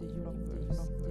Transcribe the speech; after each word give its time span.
the 0.00 0.06
universe. 0.06 1.05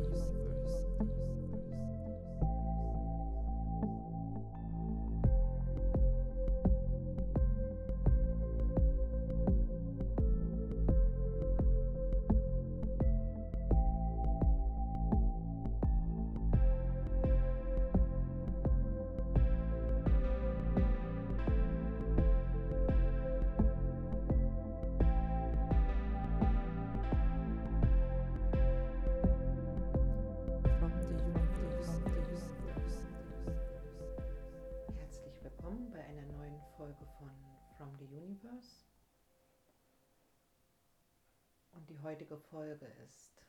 Heutige 42.15 42.37
Folge 42.37 42.85
ist 43.05 43.45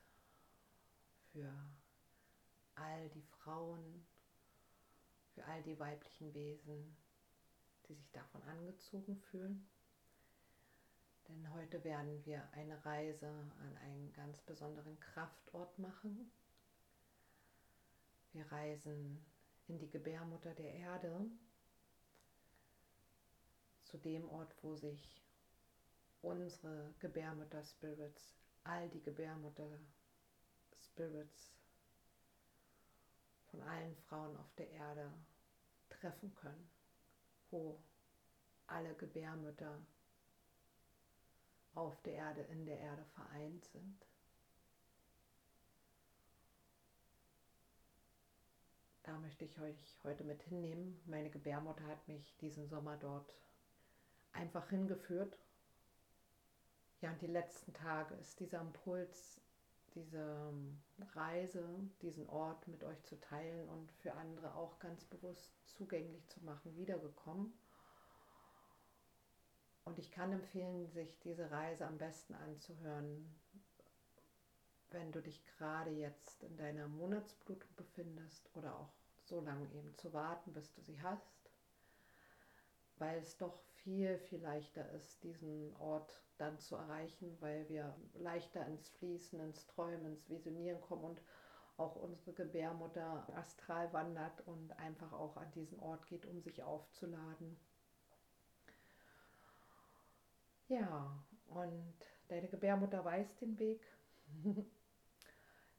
für 1.31 1.49
all 2.75 3.07
die 3.11 3.21
Frauen, 3.21 4.05
für 5.33 5.45
all 5.45 5.63
die 5.63 5.79
weiblichen 5.79 6.33
Wesen, 6.33 6.97
die 7.87 7.93
sich 7.93 8.11
davon 8.11 8.43
angezogen 8.43 9.15
fühlen. 9.31 9.65
Denn 11.29 11.49
heute 11.53 11.81
werden 11.85 12.25
wir 12.25 12.45
eine 12.51 12.83
Reise 12.83 13.29
an 13.29 13.77
einen 13.77 14.11
ganz 14.11 14.41
besonderen 14.41 14.99
Kraftort 14.99 15.79
machen. 15.79 16.29
Wir 18.33 18.51
reisen 18.51 19.25
in 19.69 19.79
die 19.79 19.89
Gebärmutter 19.89 20.53
der 20.55 20.73
Erde, 20.73 21.31
zu 23.85 23.97
dem 23.97 24.27
Ort, 24.27 24.53
wo 24.61 24.75
sich 24.75 25.23
unsere 26.21 26.93
Gebärmutter-Spirits, 26.99 28.35
all 28.67 28.87
die 28.89 29.01
Gebärmutter-Spirits 29.01 31.53
von 33.49 33.61
allen 33.61 33.95
Frauen 34.07 34.35
auf 34.37 34.53
der 34.57 34.69
Erde 34.71 35.11
treffen 35.89 36.35
können, 36.35 36.69
wo 37.49 37.81
alle 38.67 38.93
Gebärmütter 38.95 39.79
auf 41.73 41.99
der 42.01 42.13
Erde, 42.13 42.41
in 42.41 42.65
der 42.65 42.79
Erde 42.79 43.05
vereint 43.15 43.63
sind. 43.65 44.05
Da 49.03 49.17
möchte 49.19 49.45
ich 49.45 49.57
euch 49.59 49.97
heute 50.03 50.25
mit 50.25 50.41
hinnehmen. 50.43 50.99
Meine 51.05 51.29
Gebärmutter 51.29 51.85
hat 51.85 52.05
mich 52.09 52.35
diesen 52.41 52.67
Sommer 52.67 52.97
dort 52.97 53.33
einfach 54.33 54.69
hingeführt. 54.69 55.37
Ja, 57.01 57.11
und 57.11 57.21
die 57.21 57.27
letzten 57.27 57.73
Tage 57.73 58.15
ist 58.15 58.39
dieser 58.39 58.59
Impuls, 58.59 59.39
diese 59.93 60.51
Reise, 61.13 61.63
diesen 62.01 62.27
Ort 62.27 62.67
mit 62.67 62.83
euch 62.83 63.03
zu 63.03 63.19
teilen 63.19 63.69
und 63.69 63.91
für 63.93 64.13
andere 64.13 64.55
auch 64.55 64.79
ganz 64.79 65.03
bewusst 65.05 65.51
zugänglich 65.67 66.27
zu 66.27 66.43
machen, 66.43 66.75
wiedergekommen. 66.75 67.53
Und 69.85 69.99
ich 69.99 70.11
kann 70.11 70.31
empfehlen, 70.33 70.87
sich 70.89 71.19
diese 71.19 71.49
Reise 71.49 71.85
am 71.85 71.97
besten 71.97 72.33
anzuhören, 72.33 73.33
wenn 74.89 75.11
du 75.11 75.21
dich 75.21 75.45
gerade 75.45 75.91
jetzt 75.91 76.43
in 76.43 76.57
deiner 76.57 76.87
Monatsblutung 76.87 77.69
befindest 77.75 78.49
oder 78.55 78.75
auch 78.75 78.91
so 79.23 79.39
lange 79.41 79.69
eben 79.73 79.95
zu 79.97 80.13
warten, 80.13 80.51
bis 80.53 80.71
du 80.73 80.81
sie 80.81 81.01
hast, 81.01 81.51
weil 82.97 83.19
es 83.19 83.37
doch 83.37 83.66
viel, 83.87 84.17
viel 84.17 84.41
leichter 84.41 84.91
ist, 84.91 85.23
diesen 85.23 85.73
Ort 85.77 86.21
dann 86.37 86.59
zu 86.59 86.75
erreichen, 86.75 87.37
weil 87.39 87.69
wir 87.69 87.95
leichter 88.15 88.65
ins 88.67 88.89
Fließen, 88.89 89.39
ins 89.39 89.65
Träumen, 89.67 90.05
ins 90.07 90.29
Visionieren 90.29 90.81
kommen 90.81 91.05
und 91.05 91.21
auch 91.77 91.95
unsere 91.95 92.33
Gebärmutter 92.33 93.25
astral 93.33 93.93
wandert 93.93 94.45
und 94.45 94.77
einfach 94.77 95.13
auch 95.13 95.37
an 95.37 95.49
diesen 95.53 95.79
Ort 95.79 96.05
geht, 96.07 96.25
um 96.25 96.41
sich 96.41 96.63
aufzuladen. 96.63 97.57
Ja, 100.67 101.23
und 101.45 101.95
deine 102.27 102.49
Gebärmutter 102.49 103.05
weiß 103.05 103.37
den 103.37 103.57
Weg. 103.57 103.81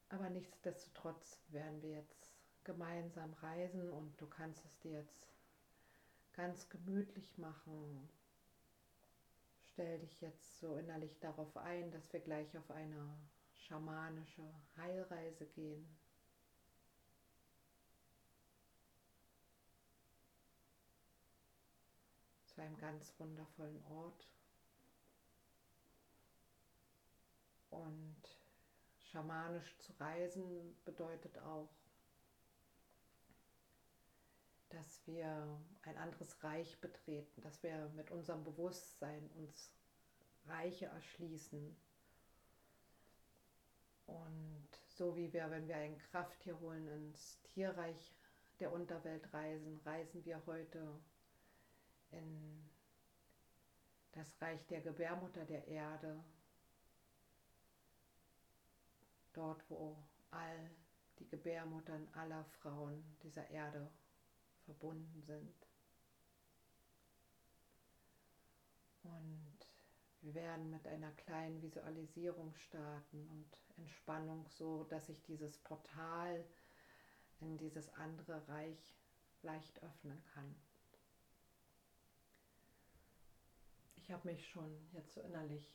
Aber 0.08 0.30
nichtsdestotrotz 0.30 1.42
werden 1.48 1.82
wir 1.82 1.90
jetzt 1.90 2.32
gemeinsam 2.64 3.34
reisen 3.34 3.90
und 3.90 4.18
du 4.18 4.26
kannst 4.26 4.64
es 4.64 4.78
dir 4.78 4.92
jetzt 4.92 5.28
ganz 6.38 6.68
gemütlich 6.68 7.36
machen. 7.36 8.08
Stell 9.72 9.98
dich 9.98 10.20
jetzt 10.20 10.60
so 10.60 10.76
innerlich 10.76 11.18
darauf 11.18 11.56
ein, 11.56 11.90
dass 11.90 12.12
wir 12.12 12.20
gleich 12.20 12.56
auf 12.56 12.70
eine 12.70 13.18
schamanische 13.66 14.48
Heilreise 14.76 15.46
gehen. 15.46 15.84
Zu 22.46 22.62
einem 22.62 22.78
ganz 22.78 23.12
wundervollen 23.18 23.82
Ort. 23.86 24.28
Und 27.70 28.22
schamanisch 29.10 29.76
zu 29.78 29.92
reisen 29.98 30.76
bedeutet 30.84 31.36
auch, 31.38 31.68
dass 34.70 35.06
wir 35.06 35.60
ein 35.82 35.96
anderes 35.96 36.42
Reich 36.42 36.80
betreten, 36.80 37.40
dass 37.42 37.62
wir 37.62 37.88
mit 37.94 38.10
unserem 38.10 38.44
Bewusstsein 38.44 39.30
uns 39.36 39.72
Reiche 40.46 40.86
erschließen. 40.86 41.76
Und 44.06 44.68
so 44.88 45.16
wie 45.16 45.32
wir, 45.32 45.50
wenn 45.50 45.68
wir 45.68 45.76
ein 45.76 45.98
Krafttier 45.98 46.58
holen, 46.60 46.86
ins 46.88 47.40
Tierreich 47.42 48.14
der 48.60 48.72
Unterwelt 48.72 49.32
reisen, 49.32 49.80
reisen 49.84 50.24
wir 50.24 50.44
heute 50.46 50.98
in 52.10 52.68
das 54.12 54.40
Reich 54.40 54.66
der 54.66 54.80
Gebärmutter 54.80 55.44
der 55.44 55.66
Erde, 55.68 56.24
dort 59.32 59.62
wo 59.68 59.96
all 60.30 60.70
die 61.18 61.28
Gebärmuttern 61.28 62.08
aller 62.14 62.44
Frauen 62.60 63.04
dieser 63.22 63.48
Erde 63.50 63.90
verbunden 64.68 65.22
sind. 65.22 65.66
Und 69.02 69.56
wir 70.20 70.34
werden 70.34 70.70
mit 70.70 70.86
einer 70.86 71.10
kleinen 71.12 71.62
Visualisierung 71.62 72.54
starten 72.54 73.26
und 73.30 73.48
Entspannung, 73.78 74.46
so 74.50 74.84
dass 74.84 75.06
sich 75.06 75.22
dieses 75.22 75.56
Portal 75.56 76.44
in 77.40 77.56
dieses 77.56 77.88
andere 77.94 78.46
Reich 78.46 78.94
leicht 79.42 79.82
öffnen 79.82 80.22
kann. 80.34 80.54
Ich 83.96 84.10
habe 84.10 84.28
mich 84.28 84.46
schon 84.48 84.70
jetzt 84.92 85.14
so 85.14 85.22
innerlich 85.22 85.74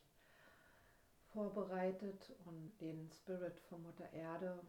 vorbereitet 1.31 2.35
und 2.45 2.77
den 2.79 3.09
Spirit 3.09 3.59
von 3.61 3.81
Mutter 3.81 4.11
Erde 4.13 4.63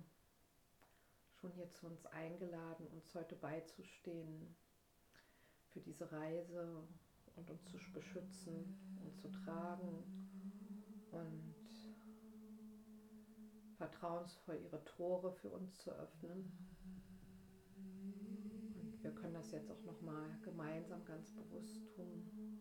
schon 1.45 1.53
hier 1.53 1.71
zu 1.73 1.87
uns 1.87 2.07
eingeladen, 2.07 2.87
uns 2.87 3.15
heute 3.15 3.37
beizustehen 3.37 4.57
für 5.69 5.81
diese 5.81 6.11
Reise 6.11 6.89
und 7.37 7.51
uns 7.51 7.63
zu 7.67 7.77
beschützen 7.93 8.99
und 9.05 9.15
zu 9.19 9.29
tragen 9.29 10.05
und 11.11 11.55
vertrauensvoll 13.77 14.59
ihre 14.63 14.83
Tore 14.85 15.33
für 15.33 15.51
uns 15.51 15.77
zu 15.77 15.91
öffnen. 15.91 16.51
Und 17.77 19.03
wir 19.03 19.15
können 19.15 19.35
das 19.35 19.51
jetzt 19.51 19.71
auch 19.71 19.83
nochmal 19.83 20.39
gemeinsam 20.43 21.05
ganz 21.05 21.31
bewusst 21.35 21.93
tun, 21.95 22.59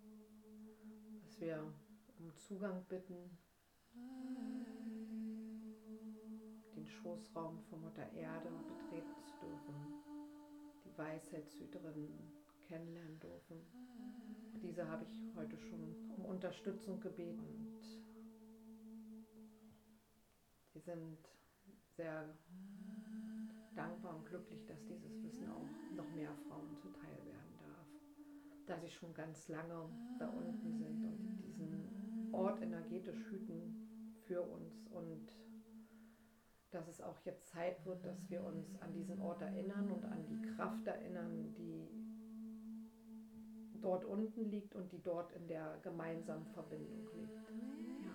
dass 1.21 1.39
wir 1.39 1.73
um 2.17 2.35
Zugang 2.35 2.83
bitten 2.89 3.37
den 6.83 6.89
Schoßraum 6.89 7.59
von 7.69 7.81
Mutter 7.81 8.11
Erde 8.13 8.49
betreten 8.67 9.15
zu 9.23 9.37
dürfen, 9.39 9.73
die 10.83 10.97
Weisheitshüterin 10.97 12.09
kennenlernen 12.67 13.19
dürfen. 13.19 13.57
Diese 14.61 14.87
habe 14.87 15.05
ich 15.05 15.35
heute 15.35 15.57
schon 15.57 15.95
um 16.17 16.25
Unterstützung 16.25 16.99
gebeten 16.99 17.39
und 17.39 17.81
sie 20.73 20.79
sind 20.79 21.17
sehr 21.95 22.25
dankbar 23.75 24.17
und 24.17 24.25
glücklich, 24.25 24.65
dass 24.65 24.83
dieses 24.85 25.23
Wissen 25.23 25.49
auch 25.49 25.95
noch 25.95 26.09
mehr 26.15 26.35
Frauen 26.47 26.75
zuteil 26.75 27.25
werden 27.25 27.57
darf. 27.59 27.87
Da 28.65 28.77
sie 28.79 28.89
schon 28.89 29.13
ganz 29.13 29.47
lange 29.47 29.89
da 30.19 30.27
unten 30.29 30.73
sind 30.73 31.05
und 31.05 31.55
diesen 31.57 32.33
Ort 32.33 32.61
energetisch 32.61 33.23
hüten 33.29 34.17
für 34.25 34.41
uns 34.41 34.87
und 34.87 35.42
dass 36.73 36.87
es 36.87 37.01
auch 37.01 37.19
jetzt 37.23 37.47
Zeit 37.47 37.85
wird, 37.85 38.03
dass 38.03 38.29
wir 38.29 38.43
uns 38.43 38.75
an 38.81 38.93
diesen 38.93 39.19
Ort 39.19 39.41
erinnern 39.41 39.91
und 39.91 40.03
an 40.05 40.25
die 40.25 40.41
Kraft 40.55 40.87
erinnern, 40.87 41.53
die 41.55 41.87
dort 43.79 44.05
unten 44.05 44.49
liegt 44.49 44.73
und 44.75 44.91
die 44.91 45.01
dort 45.03 45.31
in 45.33 45.47
der 45.47 45.79
gemeinsamen 45.83 46.47
Verbindung 46.47 47.05
liegt. 47.13 47.35
Ja. 48.03 48.13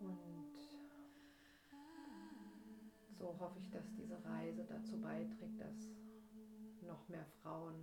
Und 0.00 0.58
so 3.18 3.38
hoffe 3.38 3.58
ich, 3.60 3.70
dass 3.70 3.94
diese 3.94 4.22
Reise 4.24 4.64
dazu 4.64 5.00
beiträgt, 5.00 5.60
dass 5.60 5.88
noch 6.86 7.08
mehr 7.08 7.24
Frauen 7.42 7.74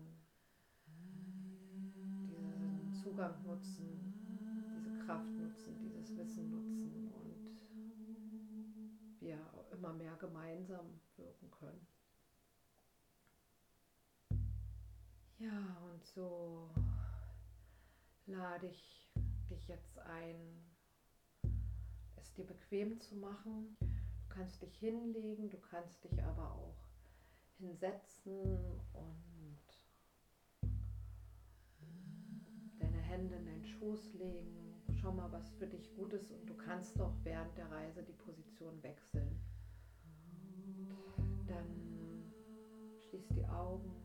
diesen 2.28 2.94
Zugang 2.94 3.42
nutzen, 3.44 4.14
diese 4.78 5.00
Kraft 5.06 5.32
nutzen, 5.32 5.80
dieses 5.80 6.16
Wissen 6.18 6.52
nutzen 6.52 6.99
immer 9.80 9.94
mehr 9.94 10.16
gemeinsam 10.18 11.00
wirken 11.16 11.50
können. 11.52 11.88
Ja, 15.40 15.78
und 15.90 16.06
so 16.06 16.70
lade 18.26 18.68
ich 18.68 19.10
dich 19.50 19.68
jetzt 19.70 19.98
ein, 20.00 20.36
es 22.18 22.34
dir 22.34 22.46
bequem 22.46 23.00
zu 23.00 23.16
machen. 23.16 23.78
Du 23.80 24.36
kannst 24.36 24.62
dich 24.62 24.78
hinlegen, 24.80 25.50
du 25.50 25.58
kannst 25.58 26.04
dich 26.04 26.22
aber 26.24 26.52
auch 26.56 26.76
hinsetzen 27.58 28.82
und 28.94 29.64
deine 32.80 32.98
Hände 32.98 33.36
in 33.36 33.46
deinen 33.46 33.66
Schoß 33.66 34.14
legen. 34.16 34.84
Schau 35.00 35.14
mal, 35.14 35.32
was 35.32 35.50
für 35.52 35.68
dich 35.68 35.96
gut 35.96 36.12
ist 36.12 36.32
und 36.32 36.46
du 36.48 36.58
kannst 36.58 37.00
auch 37.00 37.16
während 37.24 37.58
der 37.58 37.72
Reise 37.72 38.04
die 38.04 38.14
Position 38.14 38.84
wechseln. 38.84 39.40
Dann 41.48 42.32
schließ 43.00 43.28
die 43.30 43.46
Augen 43.46 43.96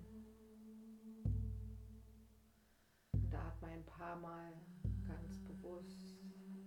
und 3.13 3.35
atme 3.35 3.69
ein 3.69 3.85
paar 3.85 4.17
Mal 4.17 4.53
ganz 5.07 5.39
bewusst 5.41 6.19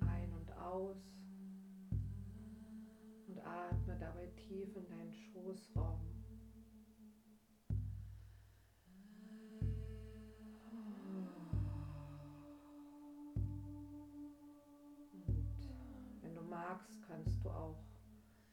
ein 0.01 0.33
und 0.33 0.51
aus 0.53 0.97
und 3.27 3.39
atme 3.39 3.97
dabei 3.99 4.27
tief 4.35 4.75
in 4.75 4.87
deinen 4.87 5.13
Schoßraum. 5.13 6.17
magst, 16.49 17.01
kannst 17.07 17.43
du 17.43 17.49
auch 17.49 17.83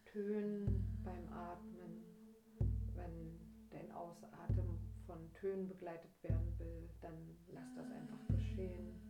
Tönen 0.04 0.93
beim 1.04 1.28
Atmen, 1.32 2.02
wenn 2.94 3.38
dein 3.70 3.92
Ausatmen 3.92 4.78
von 5.06 5.32
Tönen 5.34 5.68
begleitet 5.68 6.10
werden 6.22 6.58
will, 6.58 6.88
dann 7.00 7.36
lass 7.48 7.74
das 7.74 7.90
einfach 7.90 8.26
geschehen. 8.28 9.00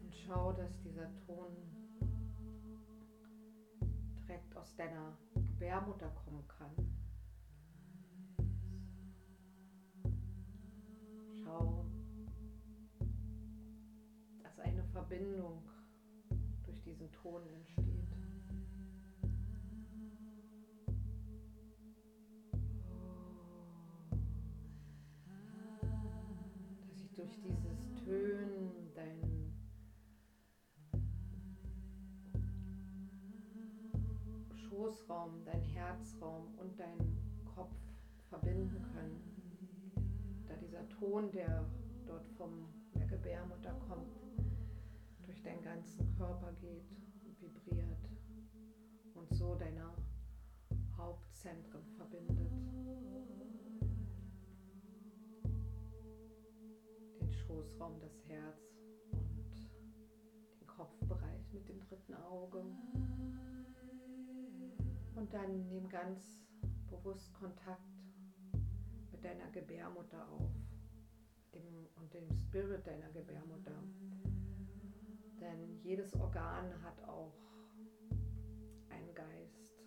Und 0.00 0.14
schau, 0.24 0.52
dass 0.52 0.80
dieser 0.82 1.10
Ton 1.26 1.56
direkt 4.20 4.56
aus 4.56 4.76
deiner 4.76 5.16
Gebärmutter 5.34 6.10
kommen 6.10 6.27
Verbindung 15.18 15.62
durch 16.64 16.80
diesen 16.82 17.10
Ton 17.10 17.42
entsteht. 17.48 17.84
Dass 26.86 26.98
sich 26.98 27.12
durch 27.14 27.40
dieses 27.40 28.04
Tönen 28.04 28.92
dein 28.94 29.52
Schoßraum, 34.68 35.44
dein 35.44 35.62
Herzraum 35.62 36.54
und 36.58 36.78
dein 36.78 37.18
Kopf 37.56 37.74
verbinden 38.28 38.80
können 38.92 39.38
dieser 40.60 40.88
Ton, 40.88 41.30
der 41.30 41.64
dort 42.06 42.28
von 42.36 42.50
der 42.94 43.06
Gebärmutter 43.06 43.72
kommt, 43.88 44.17
deinen 45.48 45.62
ganzen 45.62 46.14
Körper 46.16 46.52
geht 46.60 46.84
und 47.24 47.40
vibriert 47.40 48.10
und 49.14 49.32
so 49.34 49.54
deine 49.54 49.94
Hauptzentren 50.94 51.82
verbindet. 51.96 52.52
Den 57.18 57.32
Schoßraum, 57.32 57.98
das 57.98 58.22
Herz 58.28 58.60
und 59.12 59.54
den 60.60 60.66
Kopfbereich 60.66 61.50
mit 61.54 61.66
dem 61.66 61.80
dritten 61.80 62.14
Auge. 62.14 62.62
Und 65.14 65.32
dann 65.32 65.66
nimm 65.68 65.88
ganz 65.88 66.42
bewusst 66.90 67.32
Kontakt 67.32 67.80
mit 69.10 69.24
deiner 69.24 69.50
Gebärmutter 69.50 70.28
auf 70.30 70.50
dem, 71.54 71.88
und 71.96 72.12
dem 72.12 72.30
Spirit 72.34 72.86
deiner 72.86 73.08
Gebärmutter. 73.12 73.82
Denn 75.40 75.80
jedes 75.82 76.14
Organ 76.14 76.82
hat 76.82 77.02
auch 77.04 77.32
einen 78.90 79.14
Geist. 79.14 79.78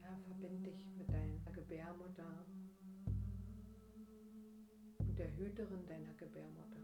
Ja, 0.00 0.18
verbind 0.26 0.66
dich 0.66 0.86
mit 0.96 1.12
deiner 1.12 1.38
Gebärmutter 1.52 2.46
und 4.98 5.18
der 5.18 5.36
Hüterin 5.36 5.86
deiner 5.86 6.14
Gebärmutter, 6.14 6.80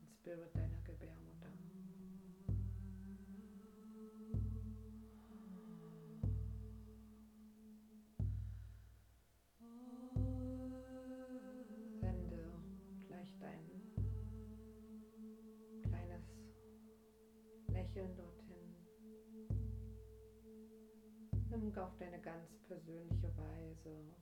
den 0.00 0.08
Spirit 0.08 0.56
deiner 0.56 0.81
auf 21.76 21.94
deine 21.98 22.18
ganz 22.18 22.48
persönliche 22.66 23.28
Weise 23.36 24.14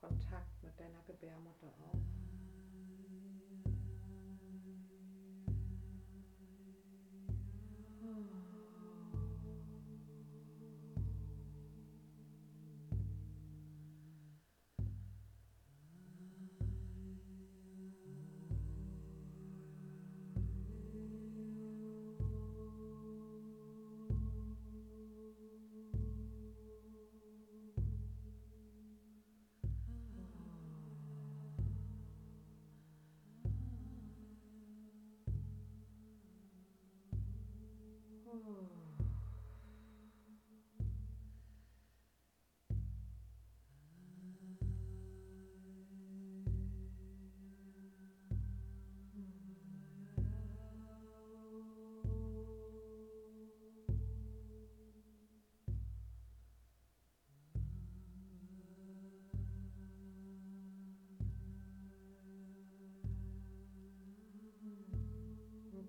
Kontakt 0.00 0.62
mit 0.64 0.78
deiner 0.80 1.00
Gebärmutter 1.06 1.68
auf. 1.68 2.00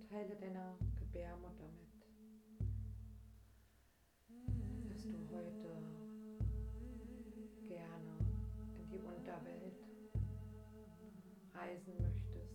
Teile 0.10 0.36
deiner 0.38 0.74
Gebärmutter 0.98 1.68
mit, 1.68 1.97
du 5.08 5.18
heute 5.34 5.82
gerne 7.66 8.18
in 8.78 8.90
die 8.90 9.00
Unterwelt 9.00 9.78
reisen 11.54 11.94
möchtest, 12.02 12.54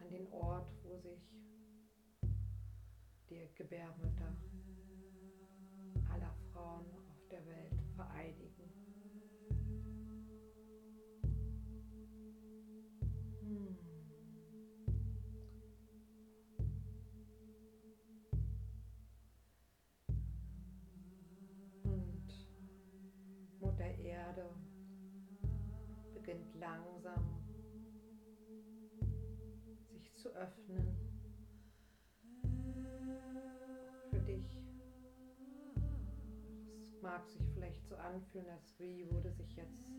an 0.00 0.10
den 0.10 0.30
Ort, 0.30 0.68
wo 0.82 0.98
sich 0.98 1.22
die 3.30 3.48
Gebärmutter 3.54 4.36
aller 6.12 6.34
Frauen 6.52 7.03
anfühlen, 38.14 38.48
als 38.50 38.78
wie 38.78 39.10
würde 39.10 39.30
sich 39.32 39.56
jetzt 39.56 39.92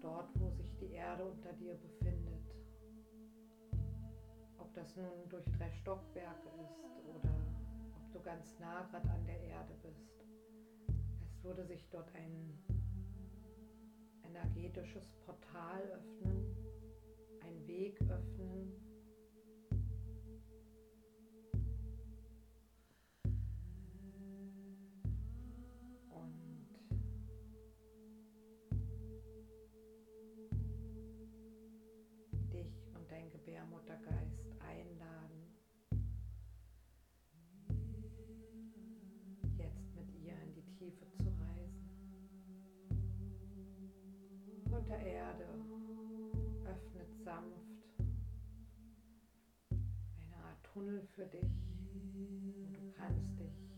dort, 0.00 0.28
wo 0.40 0.50
sich 0.50 0.74
die 0.78 0.92
Erde 0.92 1.24
unter 1.24 1.52
dir 1.52 1.74
befindet, 1.74 2.44
ob 4.58 4.72
das 4.74 4.96
nun 4.96 5.28
durch 5.28 5.44
drei 5.58 5.70
Stockwerke 5.70 6.48
ist 6.70 6.98
oder 7.06 7.30
ob 7.96 8.12
du 8.12 8.20
ganz 8.20 8.58
nah 8.58 8.82
gerade 8.90 9.10
an 9.10 9.24
der 9.26 9.40
Erde 9.42 9.74
bist, 9.82 10.24
es 11.22 11.44
würde 11.44 11.64
sich 11.66 11.88
dort 11.90 12.14
ein 12.14 12.58
energetisches 14.22 15.12
Portal 15.26 15.82
öffnen, 15.92 16.56
ein 17.40 17.66
Weg 17.66 18.00
öffnen. 18.08 18.83
Tunnel 50.74 51.06
für 51.14 51.26
dich 51.26 51.52
und 52.66 52.76
du 52.76 52.90
kannst 52.98 53.38
dich 53.38 53.70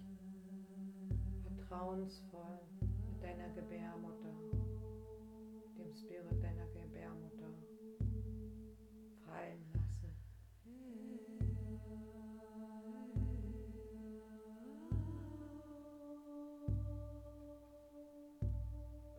vertrauensvoll 1.43 2.59
mit 2.81 3.23
deiner 3.23 3.51
Gebärmutter, 3.51 4.33
dem 5.77 5.93
Spirit 5.93 6.43
deiner 6.43 6.67
Gebärmutter 6.69 7.53
fallen 9.27 9.61
lassen. 9.75 10.17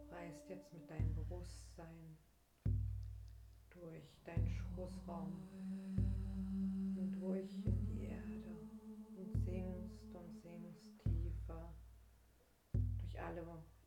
Reist 0.09 0.49
jetzt 0.49 0.73
mit 0.73 0.89
deinem 0.89 1.13
Bewusstsein 1.13 2.17
durch 3.69 4.19
deinen 4.25 4.47
Schoßraum 4.47 5.31
in 7.55 7.85
die 7.85 8.05
Erde 8.05 8.57
und 9.15 9.33
singst 9.45 10.13
und 10.13 10.41
singst 10.41 11.03
tiefer 11.03 11.73
durch 12.73 13.21
alle 13.21 13.43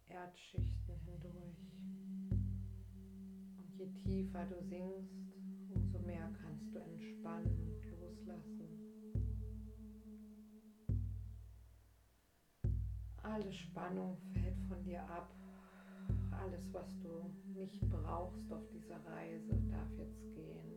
Erdschichten 0.07 0.97
hindurch. 1.05 1.73
Und 3.59 3.75
je 3.77 3.93
tiefer 4.03 4.47
du 4.47 4.63
singst, 4.65 5.15
umso 5.71 5.99
mehr 6.01 6.31
kannst 6.43 6.75
du 6.75 6.79
entspannen 6.79 7.59
und 7.61 8.01
loslassen. 8.01 8.91
Alle 13.23 13.53
Spannung 13.53 14.17
fällt 14.33 14.61
von 14.69 14.83
dir 14.83 15.03
ab. 15.09 15.33
Alles, 16.33 16.73
was 16.73 16.99
du 17.01 17.31
nicht 17.53 17.81
brauchst 17.91 18.51
auf 18.53 18.67
dieser 18.71 19.05
Reise, 19.05 19.61
darf 19.71 19.91
jetzt 19.99 20.35
gehen. 20.35 20.71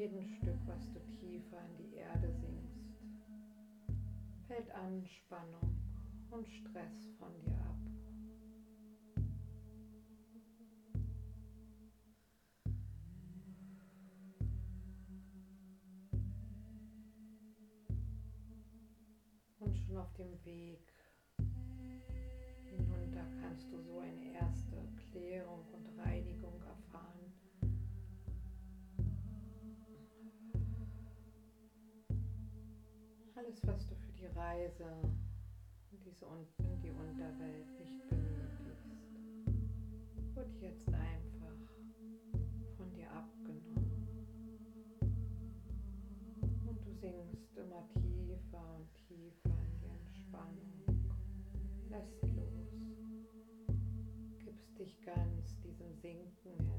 Jedem 0.00 0.24
Stück, 0.24 0.56
was 0.66 0.90
du 0.94 1.00
tiefer 1.18 1.58
in 1.66 1.76
die 1.76 1.96
Erde 1.96 2.32
sinkst, 2.32 3.04
fällt 4.48 4.70
Anspannung 4.70 5.76
und 6.30 6.48
Stress 6.48 7.06
von 7.18 7.28
dir 7.42 7.58
ab. 7.58 7.76
Und 19.58 19.76
schon 19.76 19.98
auf 19.98 20.14
dem 20.14 20.42
Weg 20.46 20.89
Reise 34.40 34.84
in, 35.92 36.00
diese, 36.02 36.24
in 36.24 36.80
die 36.80 36.90
Unterwelt 36.90 37.66
nicht 37.78 38.08
benötigst, 38.08 39.04
wird 40.34 40.62
jetzt 40.62 40.88
einfach 40.88 41.58
von 42.78 42.90
dir 42.94 43.10
abgenommen. 43.10 44.16
Und 46.66 46.86
du 46.86 46.92
sinkst 46.94 47.54
immer 47.54 47.86
tiefer 47.92 48.64
und 48.76 48.88
tiefer 48.94 49.56
in 49.60 49.78
die 49.82 49.88
Entspannung. 49.88 50.72
Lässt 51.90 52.22
los. 52.34 52.72
Gibst 54.38 54.78
dich 54.78 55.02
ganz 55.02 55.60
diesem 55.60 55.94
Sinken 55.96 56.58
hin. 56.58 56.69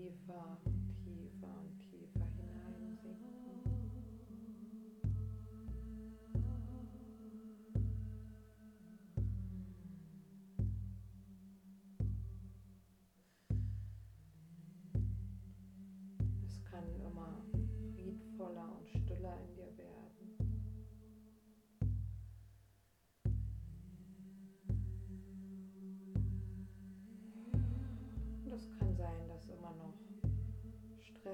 Immer 0.00 0.10
tiefer 0.10 0.69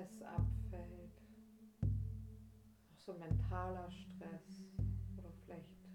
Stress 0.06 0.22
abfällt. 0.22 1.22
Auch 1.82 2.98
so 2.98 3.14
mentaler 3.14 3.90
Stress, 3.90 4.64
wo 5.14 5.22
du 5.22 5.28
vielleicht 5.44 5.88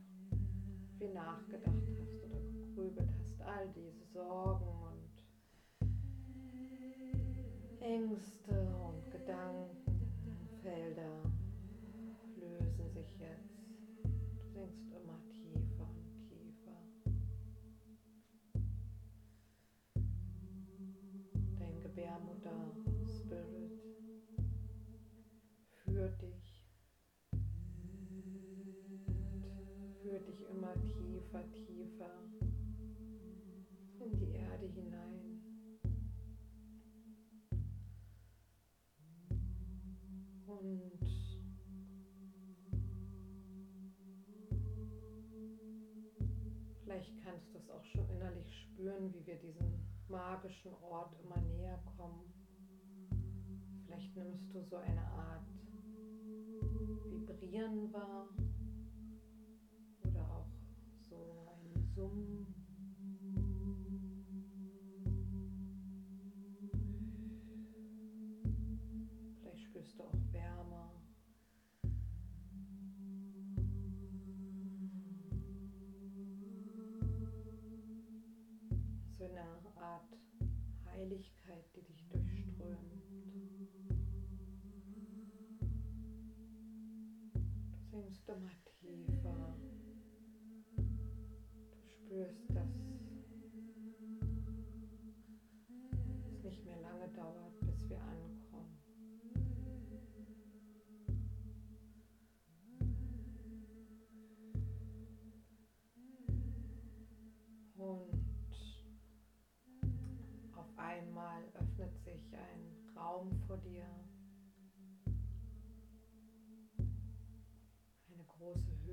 viel 0.98 1.14
nachgedacht 1.14 1.88
hast 2.00 2.24
oder 2.24 2.40
gegrübelt 2.40 3.10
hast. 3.20 3.42
All 3.42 3.70
diese 3.70 4.06
Sorgen 4.06 4.66
und 4.66 5.24
Ängste 7.82 8.76
und 8.76 9.12
Gedankenfelder 9.12 9.81
tiefer, 31.32 31.44
tiefer 31.54 32.12
in 34.00 34.18
die 34.18 34.32
Erde 34.34 34.66
hinein. 34.68 35.42
Und 40.46 41.00
vielleicht 46.84 47.24
kannst 47.24 47.54
du 47.54 47.60
es 47.60 47.70
auch 47.70 47.86
schon 47.86 48.10
innerlich 48.10 48.64
spüren, 48.64 49.14
wie 49.14 49.26
wir 49.26 49.36
diesem 49.36 49.80
magischen 50.10 50.74
Ort 50.82 51.16
immer 51.24 51.40
näher 51.42 51.80
kommen. 51.96 52.34
Vielleicht 53.86 54.14
nimmst 54.18 54.54
du 54.54 54.62
so 54.66 54.76
eine 54.78 55.02
Art 55.02 55.48
Vibrieren 57.26 57.94
wahr 57.94 58.28
Vielleicht 69.40 69.62
spürst 69.62 70.00
du 70.00 70.04
auch 70.04 70.14
Wärme. 70.32 70.90
So 79.18 79.26
eine 79.26 79.42
Art 79.76 80.18
Heiligkeit, 80.86 81.66
die 81.76 81.84
dich 81.84 82.08
durchströmt. 82.08 83.04
Du 87.92 88.02
sinkst 88.02 88.28
immer 88.28 88.50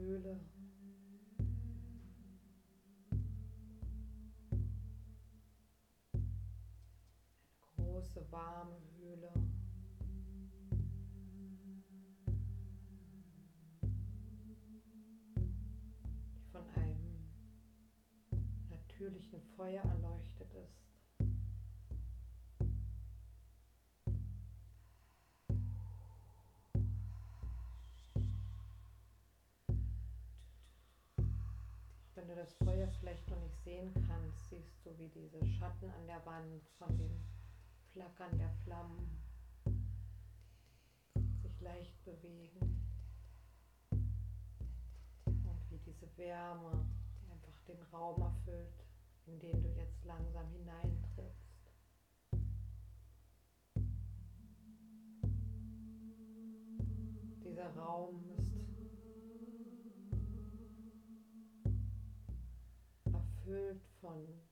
Höhle. 0.09 0.41
Eine 7.77 7.87
große 7.87 8.25
warme 8.33 8.81
Höhle. 8.97 9.31
Die 16.35 16.43
von 16.53 16.67
einem 16.71 17.29
natürlichen 18.71 19.43
Feuer 19.57 19.83
erleuchtet 19.83 19.98
Du 32.29 32.35
das 32.35 32.53
Feuer 32.63 32.87
vielleicht 33.01 33.27
noch 33.31 33.41
nicht 33.41 33.59
sehen 33.65 33.91
kannst, 34.07 34.51
siehst 34.51 34.85
du, 34.85 34.91
wie 34.99 35.09
diese 35.09 35.47
Schatten 35.47 35.89
an 35.89 36.07
der 36.07 36.27
Wand 36.27 36.63
von 36.77 36.95
dem 36.99 37.25
Flackern 37.95 38.37
der 38.37 38.53
Flammen 38.65 39.19
sich 41.41 41.59
leicht 41.63 42.05
bewegen. 42.05 42.85
Und 45.25 45.71
wie 45.71 45.79
diese 45.79 46.07
Wärme 46.19 46.85
einfach 47.31 47.59
den 47.67 47.81
Raum 47.91 48.21
erfüllt, 48.21 48.85
in 49.25 49.41
den 49.41 49.63
du 49.63 49.71
jetzt 49.71 50.05
langsam 50.05 50.47
hineintrittst. 50.51 51.73
Dieser 57.43 57.75
Raum 57.75 58.23
ist 58.37 58.48
erfüllt 63.49 63.81
von 64.01 64.48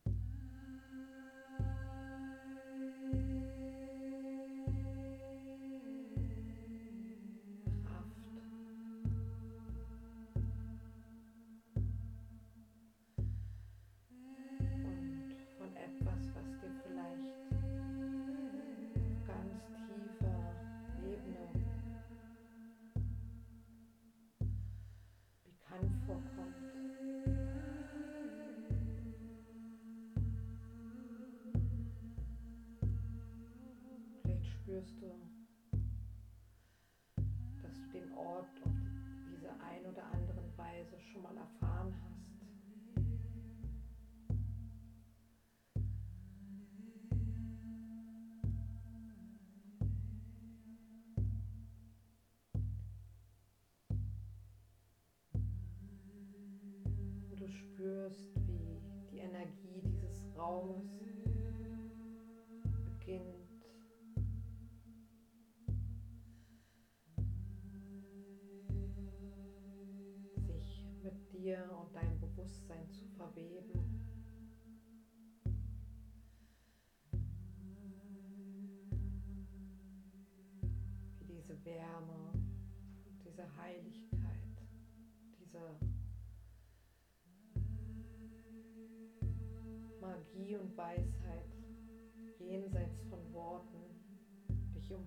spürst, 57.56 58.30
wie 58.46 58.80
die 59.10 59.18
Energie 59.18 59.82
dieses 59.82 60.26
Raumes 60.36 61.05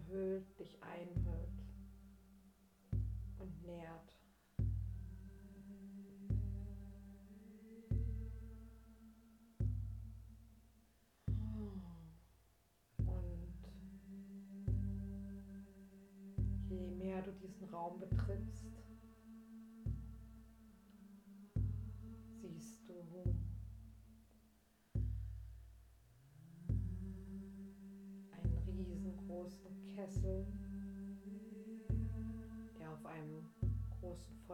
dich 0.10 0.16
umhüllt, 0.16 0.60
dich 0.60 0.82
einhüllt 0.82 1.64
und 3.38 3.66
nährt. 3.66 4.09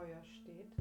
Feuer 0.06 0.24
steht. 0.24 0.72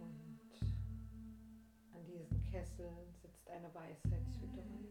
Und 0.00 0.40
an 1.92 2.04
diesem 2.06 2.42
Kessel 2.50 2.90
sitzt 3.22 3.48
eine 3.50 3.72
Weisheitshüterin. 3.72 4.88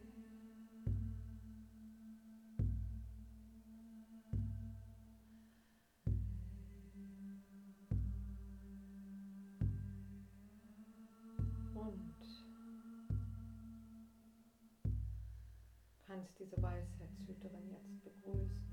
kannst 16.06 16.38
diese 16.40 16.62
Weisheitshüterin 16.62 17.72
jetzt 17.72 18.04
begrüßen. 18.04 18.73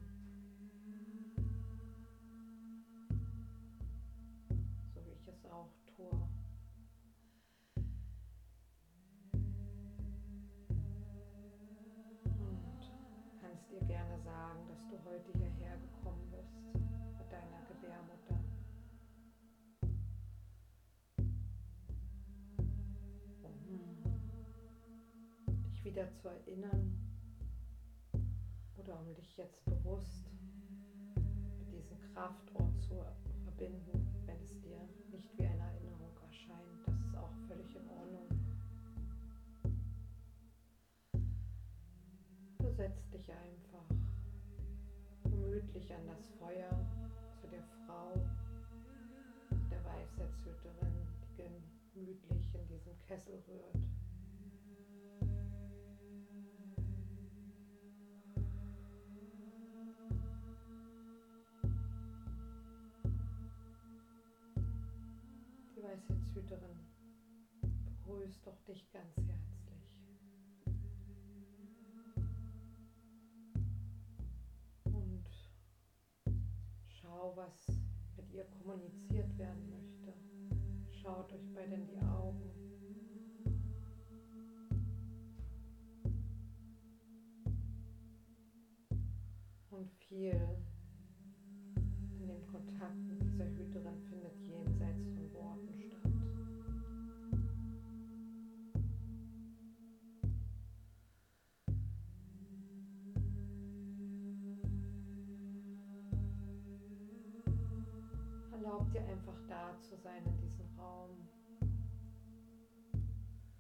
Zu 26.15 26.29
erinnern 26.29 26.97
oder 28.77 28.99
um 28.99 29.15
dich 29.15 29.37
jetzt 29.37 29.65
bewusst 29.65 30.25
mit 31.59 31.73
diesem 31.73 31.99
Kraftort 32.15 32.81
zu 32.81 33.05
verbinden, 33.45 34.09
wenn 34.27 34.43
es 34.43 34.59
dir 34.61 34.81
nicht 35.11 35.37
wie 35.37 35.47
eine 35.47 35.63
Erinnerung 35.63 36.17
erscheint. 36.27 36.87
Das 36.87 36.95
ist 37.01 37.17
auch 37.17 37.33
völlig 37.47 37.75
in 37.77 37.89
Ordnung. 37.89 38.29
Du 42.59 42.71
setzt 42.73 43.13
dich 43.13 43.31
einfach 43.33 43.85
gemütlich 45.25 45.95
an 45.95 46.07
das 46.07 46.27
Feuer 46.39 46.71
zu 47.41 47.47
der 47.49 47.63
Frau, 47.87 48.15
der 49.71 49.85
Weisheitshüterin, 49.85 51.07
die 51.37 51.43
gemütlich 51.95 52.55
in 52.55 52.67
diesem 52.67 52.99
Kessel 53.07 53.43
rührt. 53.49 54.00
Begrüßt 68.31 68.47
doch 68.47 68.61
dich 68.63 68.89
ganz 68.93 69.17
herzlich. 69.17 70.07
Und 74.85 75.25
schau, 76.87 77.33
was 77.35 77.67
mit 78.17 78.33
ihr 78.33 78.45
kommuniziert 78.45 79.37
werden 79.37 79.69
möchte. 79.71 80.15
Schaut 80.93 81.33
euch 81.33 81.53
beide 81.55 81.75
in 81.75 81.87
die 81.87 81.99
Augen. 81.99 82.51
Und 89.71 89.91
viel 90.09 90.60
Erlaub 108.71 108.93
dir 108.93 109.05
einfach 109.05 109.35
da 109.49 109.77
zu 109.81 109.97
sein 109.97 110.25
in 110.25 110.39
diesem 110.39 110.65
Raum, 110.79 111.11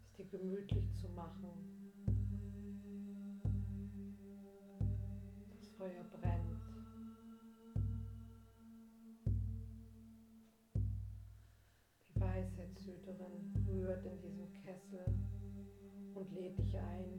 es 0.04 0.12
dir 0.12 0.24
gemütlich 0.26 0.94
zu 0.94 1.08
machen. 1.08 1.50
Das 5.48 5.68
Feuer 5.70 6.04
brennt. 6.12 6.62
Die 12.14 12.20
Weisheitshüterin 12.20 13.66
rührt 13.66 14.06
in 14.06 14.20
diesem 14.20 14.52
Kessel 14.62 15.04
und 16.14 16.30
lädt 16.30 16.56
dich 16.56 16.78
ein, 16.78 17.09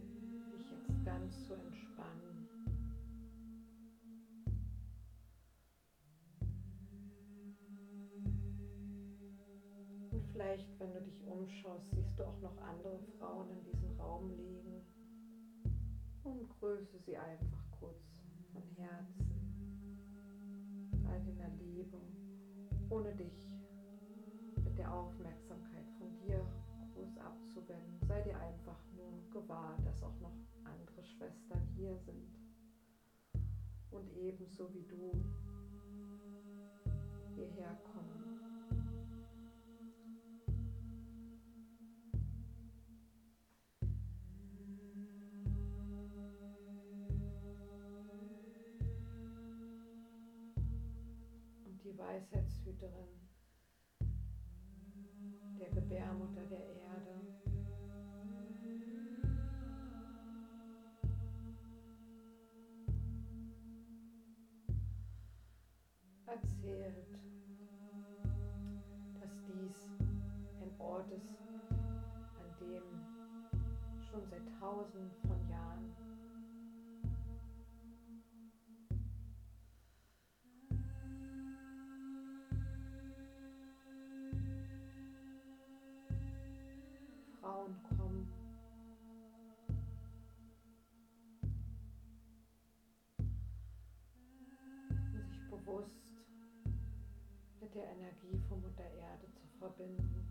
umschaust, 11.32 11.90
siehst 11.92 12.18
du 12.20 12.24
auch 12.24 12.40
noch 12.42 12.58
andere 12.58 13.00
Frauen 13.18 13.50
in 13.52 13.64
diesem 13.64 14.00
Raum 14.00 14.30
liegen. 14.30 14.86
Und 16.24 16.50
grüße 16.60 17.00
sie 17.00 17.18
einfach 17.18 17.64
kurz 17.80 18.22
von 18.54 18.62
Herzen, 18.76 19.32
all 21.08 21.20
deiner 21.24 21.50
Liebe, 21.56 21.98
ohne 22.90 23.16
dich 23.16 23.50
mit 24.64 24.78
der 24.78 24.94
Aufmerksamkeit 24.94 25.90
von 25.98 26.16
dir 26.20 26.46
groß 26.94 27.18
abzuwenden. 27.18 28.00
Sei 28.08 28.22
dir 28.22 28.38
einfach 28.40 28.80
nur 28.96 29.12
gewahr, 29.32 29.78
dass 29.84 30.04
auch 30.04 30.20
noch 30.20 30.36
andere 30.64 31.04
Schwestern 31.04 31.66
hier 31.76 31.98
sind 32.06 32.42
und 33.92 34.10
ebenso 34.16 34.74
wie 34.74 34.84
du 34.84 35.12
Weisheitshüterin 52.12 53.08
der 55.58 55.70
Gebärmutter 55.70 56.42
der 56.50 56.60
Erde. 56.60 57.16
Erzählt, 66.26 67.08
dass 69.22 69.32
dies 69.48 69.88
ein 70.62 70.80
Ort 70.80 71.10
ist, 71.12 71.30
an 71.70 72.60
dem 72.60 72.84
schon 74.04 74.28
seit 74.30 74.60
tausenden 74.60 75.12
von 75.22 75.41
Frauen 87.52 87.76
kommen. 87.98 88.32
Um 94.90 95.22
sich 95.22 95.50
bewusst 95.50 96.14
mit 97.60 97.76
der 97.76 97.92
Energie 97.92 98.40
von 98.48 98.62
Mutter 98.62 98.90
Erde 98.90 99.28
zu 99.34 99.48
verbinden 99.60 100.26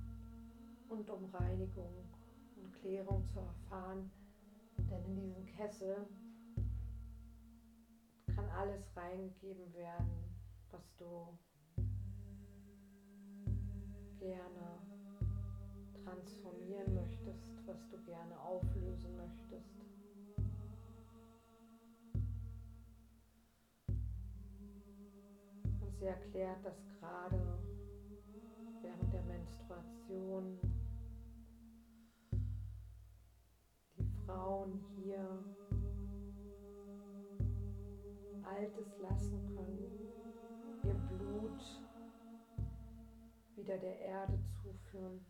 und 0.89 1.11
um 1.11 1.27
Reinigung 1.27 2.09
und 2.57 2.73
Klärung 2.81 3.27
zu 3.27 3.41
erfahren. 3.41 4.11
Denn 4.79 5.05
in 5.05 5.17
diesem 5.21 5.45
Kessel 5.45 6.07
kann 8.35 8.49
alles 8.57 8.97
reingegeben 8.97 9.75
werden, 9.75 10.09
was 10.71 10.97
du 10.97 11.39
gerne 14.19 14.81
transformieren 16.05 16.95
möchtest, 16.95 17.00
was 17.71 17.89
du 17.89 17.99
gerne 18.05 18.39
auflösen 18.41 19.17
möchtest. 19.17 19.79
Und 25.81 25.97
sie 25.97 26.07
erklärt, 26.07 26.65
dass 26.65 26.85
gerade 26.99 27.61
während 28.83 29.13
der 29.13 29.23
Menstruation 29.23 30.59
die 33.99 34.11
Frauen 34.27 34.85
hier 34.97 35.45
Altes 38.43 38.99
lassen 38.99 39.55
können, 39.55 40.09
ihr 40.83 40.95
Blut 40.95 41.63
wieder 43.55 43.79
der 43.79 44.01
Erde 44.01 44.41
zuführen. 44.61 45.30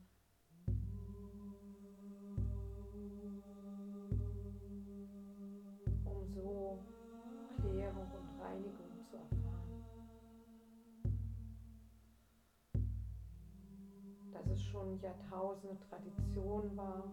Schon 14.81 14.99
Jahrtausende 15.01 15.77
Tradition 15.89 16.77
war, 16.77 17.13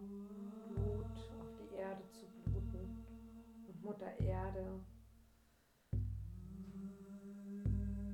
Blut 0.68 1.04
auf 1.04 1.48
die 1.60 1.76
Erde 1.76 2.02
zu 2.10 2.26
bluten 2.26 3.04
und 3.66 3.84
Mutter 3.84 4.18
Erde 4.20 4.80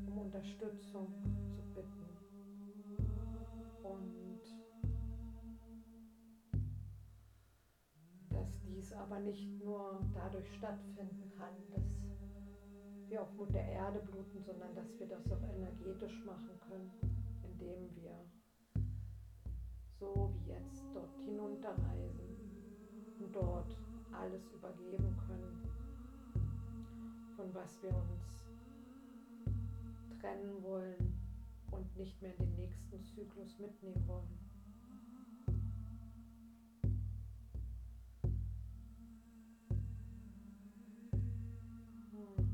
um 0.08 0.18
Unterstützung 0.18 1.06
zu 1.54 1.62
bitten. 1.72 2.04
Und 3.84 4.42
dass 8.30 8.60
dies 8.60 8.92
aber 8.92 9.20
nicht 9.20 9.62
nur 9.62 10.00
dadurch 10.14 10.52
stattfinden 10.56 11.30
kann, 11.38 11.54
dass 11.70 11.84
wir 13.08 13.22
auf 13.22 13.32
Mutter 13.34 13.60
Erde 13.60 14.00
bluten, 14.00 14.42
sondern 14.42 14.74
dass 14.74 14.98
wir 14.98 15.06
das 15.06 15.30
auch 15.30 15.42
energetisch 15.42 16.24
machen 16.24 16.58
können, 16.68 16.90
indem 17.44 17.94
wir 17.94 18.34
so 20.04 20.30
wie 20.34 20.50
jetzt 20.50 20.84
dort 20.92 21.16
hinunterreisen 21.24 22.36
und 23.18 23.34
dort 23.34 23.76
alles 24.12 24.50
übergeben 24.52 25.16
können, 25.26 25.62
von 27.36 27.54
was 27.54 27.82
wir 27.82 27.90
uns 27.90 28.44
trennen 30.20 30.62
wollen 30.62 31.18
und 31.70 31.96
nicht 31.96 32.20
mehr 32.20 32.32
in 32.38 32.46
den 32.46 32.56
nächsten 32.56 33.02
Zyklus 33.02 33.58
mitnehmen 33.58 34.06
wollen. 34.06 34.38
Hm. 42.12 42.48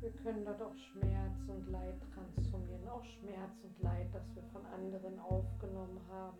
Wir 0.00 0.10
können 0.10 0.44
dort 0.44 0.62
auch 0.62 0.74
Schmerz 0.74 1.48
und 1.48 1.68
Leid 1.70 2.11
auch 2.92 3.04
Schmerz 3.04 3.64
und 3.64 3.78
Leid, 3.80 4.08
das 4.12 4.34
wir 4.34 4.42
von 4.52 4.64
anderen 4.66 5.18
aufgenommen 5.18 6.00
haben, 6.10 6.38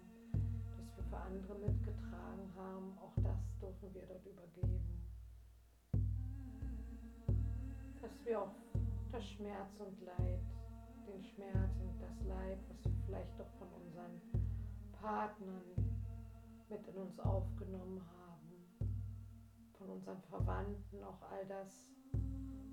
das 0.77 0.97
wir 0.97 1.05
für 1.05 1.17
andere 1.17 1.55
mitgetragen 1.59 2.53
haben, 2.57 2.99
auch 2.99 3.15
das 3.23 3.59
dürfen 3.61 3.95
wir 3.95 4.07
dort 4.07 4.27
übergeben. 4.27 5.03
dass 8.03 8.25
wir 8.25 8.41
auch 8.41 8.55
das 9.13 9.25
Schmerz 9.25 9.79
und 9.79 10.01
Leid, 10.01 10.41
den 11.07 11.23
Schmerz 11.23 11.81
und 11.81 12.03
das 12.03 12.21
Leid, 12.27 12.59
was 12.69 12.85
wir 12.85 12.93
vielleicht 13.07 13.41
auch 13.41 13.51
von 13.59 13.69
unseren 13.81 14.21
Partnern 15.01 15.65
mit 16.69 16.87
in 16.89 16.97
uns 16.97 17.21
aufgenommen 17.21 18.03
haben, 18.19 18.67
von 19.79 19.89
unseren 19.89 20.21
Verwandten, 20.23 21.05
auch 21.05 21.23
all 21.31 21.47
das 21.47 21.95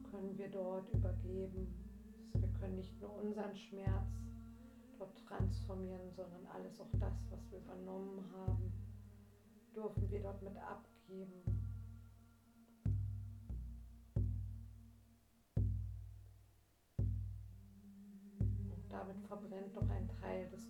können 0.10 0.36
wir 0.36 0.50
dort 0.50 0.89
übergeben. 0.89 1.79
Wir 2.34 2.50
können 2.60 2.76
nicht 2.76 3.00
nur 3.02 3.13
unseren 3.15 3.56
Schmerz 3.56 4.10
dort 4.98 5.18
transformieren, 5.28 6.12
sondern 6.12 6.46
alles 6.48 6.80
auch 6.80 6.92
das, 7.00 7.30
was 7.30 7.52
wir 7.52 7.60
übernommen 7.60 8.24
haben, 8.34 8.74
dürfen 9.76 10.10
wir 10.10 10.22
dort 10.22 10.42
mit 10.42 10.58
abgeben. 10.58 11.44
damit 18.89 19.22
verbrennt 19.28 19.76
doch 19.76 19.89
ein 19.89 20.08
Teil 20.20 20.50
des 20.50 20.68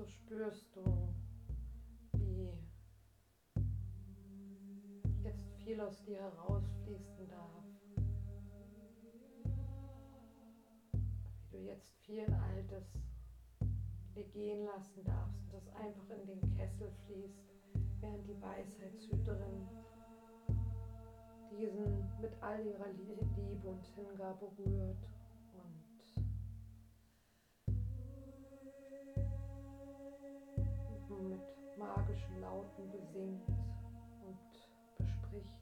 so 0.00 0.06
spürst 0.06 0.74
du, 0.74 0.82
wie 2.12 2.48
jetzt 5.22 5.52
viel 5.58 5.78
aus 5.78 6.02
dir 6.04 6.20
herausfließen 6.20 7.28
darf. 7.28 7.64
Wie 11.50 11.50
du 11.50 11.58
jetzt 11.58 11.92
viel 12.06 12.24
Altes 12.32 12.86
dir 14.14 14.24
gehen 14.24 14.64
lassen 14.64 15.04
darfst 15.04 15.42
und 15.42 15.52
das 15.52 15.68
einfach 15.74 16.08
in 16.08 16.26
den 16.28 16.56
Kessel 16.56 16.90
fließt, 17.04 17.44
während 18.00 18.26
die 18.26 18.40
Weisheitshüterin 18.40 19.68
diesen 21.50 22.20
mit 22.22 22.32
all 22.40 22.64
ihrer 22.64 22.88
Liebe 22.88 23.68
und 23.68 23.84
Hingabe 23.94 24.50
rührt 24.56 25.09
und 31.20 31.28
mit 31.28 31.76
magischen 31.76 32.40
Lauten 32.40 32.90
besingt 32.90 33.46
und 34.22 34.38
bespricht. 34.96 35.60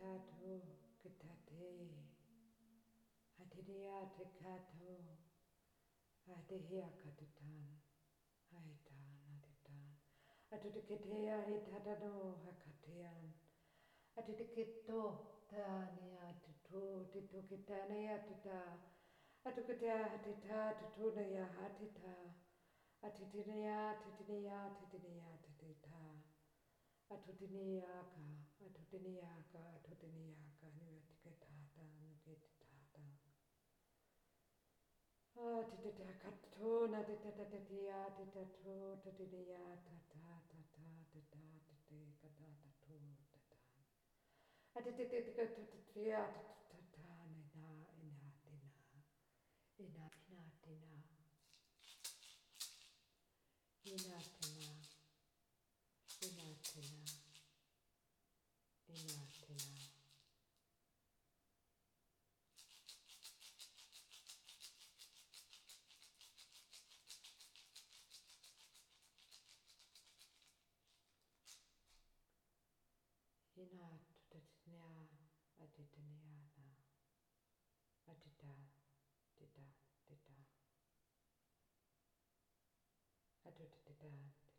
Adiyate 0.00 1.10
kato, 1.20 1.72
adihya 3.40 4.00
katutan, 4.10 5.06
haitan 6.26 6.92
aditan, 7.06 7.79
atutiketea 10.54 11.36
etatano 11.56 12.12
hakatean. 12.44 13.32
Atitikito 14.16 15.00
tania 15.50 16.34
tutu 16.44 17.04
titukitanea 17.12 18.18
tuta 18.18 18.58
atukitea 19.44 19.98
hatita 20.08 20.74
tutunaya 20.80 21.46
hatita. 21.46 22.14
Atitinea 23.02 23.94
titinea 24.02 24.70
titinea 24.90 25.36
titita 25.42 25.96
atutiniaka 27.14 28.22
atutiniaka 28.66 29.62
atutiniaka 29.76 30.66
niwatiketatan 30.76 31.90
kititatan 32.24 33.08
atitita 35.36 36.04
ah, 36.10 36.14
katuna 36.22 36.98
titatatia 37.04 37.98
titatu 38.16 38.74
titiniatata 39.02 40.29
Inatena. 49.78 50.42
Inatena. 53.84 54.39
da, 78.42 78.46
da, 78.48 79.46
da, 79.46 79.46
da, 79.46 79.54
da. 79.56 79.64
I? 80.08 80.36
Do 83.44 83.50
da 83.50 83.64
da 83.84 84.08
da 84.08 84.49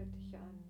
lächelt 0.00 0.14
dich 0.14 0.34
an. 0.34 0.64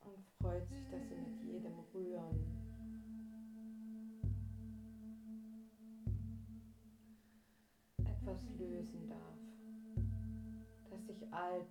Und 0.00 0.26
freut 0.40 0.68
sich, 0.68 0.88
dass 0.90 1.08
sie 1.08 1.14
mit 1.14 1.42
jedem 1.42 1.78
Rühren 1.94 2.36
etwas 8.04 8.38
lösen 8.58 9.08
darf, 9.08 9.38
dass 10.90 11.06
sich 11.06 11.32
alt 11.32 11.66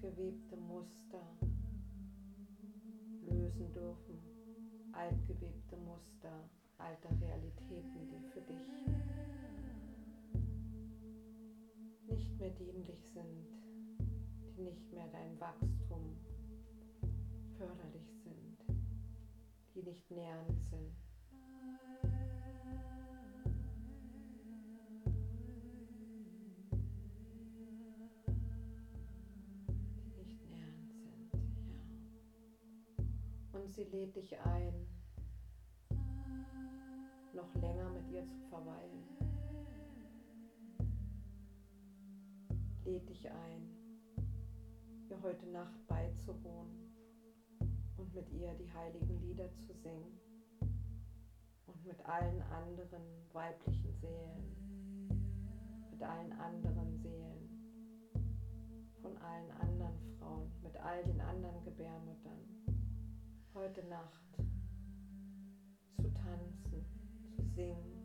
gewebte 0.00 0.56
Muster 0.56 1.22
lösen 3.22 3.72
dürfen, 3.72 4.18
altgewebte 4.92 5.76
Muster 5.76 6.48
alter 6.78 7.10
Realitäten, 7.20 8.08
die 8.08 8.22
für 8.32 8.40
dich 8.40 8.66
nicht 12.08 12.38
mehr 12.38 12.50
dienlich 12.50 13.04
sind, 13.12 13.48
die 14.56 14.62
nicht 14.62 14.92
mehr 14.92 15.08
dein 15.08 15.38
Wachstum 15.40 16.16
förderlich 17.56 18.08
sind, 18.22 18.56
die 19.74 19.82
nicht 19.82 20.08
nährend 20.10 20.62
sind. 20.62 20.92
die 30.04 30.12
nicht 30.22 30.48
nährend 30.48 30.92
sind, 30.92 31.32
ja. 31.32 31.40
Und 33.60 33.72
sie 33.72 33.84
lädt 33.84 34.16
dich 34.16 34.38
ein, 34.38 34.87
noch 37.38 37.54
länger 37.62 37.88
mit 37.90 38.10
ihr 38.10 38.26
zu 38.26 38.36
verweilen. 38.50 39.04
Lädt 42.84 43.08
dich 43.08 43.30
ein, 43.30 43.62
ihr 45.08 45.22
heute 45.22 45.46
Nacht 45.46 45.86
beizuwohnen 45.86 46.90
und 47.96 48.12
mit 48.12 48.28
ihr 48.32 48.52
die 48.54 48.68
heiligen 48.72 49.20
Lieder 49.20 49.48
zu 49.54 49.72
singen 49.84 50.18
und 51.66 51.86
mit 51.86 52.04
allen 52.06 52.42
anderen 52.42 53.04
weiblichen 53.32 53.94
Seelen, 54.00 55.08
mit 55.92 56.02
allen 56.02 56.32
anderen 56.32 56.98
Seelen, 57.00 58.14
von 59.00 59.16
allen 59.18 59.50
anderen 59.52 60.18
Frauen, 60.18 60.50
mit 60.64 60.76
all 60.76 61.04
den 61.04 61.20
anderen 61.20 61.62
Gebärmüttern, 61.62 62.40
heute 63.54 63.84
Nacht 63.86 64.18
zu 65.98 66.12
tanzen, 66.14 66.67
zu 67.58 67.97